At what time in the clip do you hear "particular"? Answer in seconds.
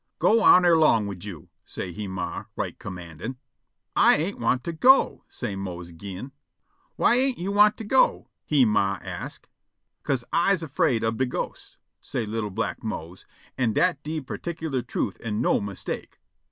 14.21-14.81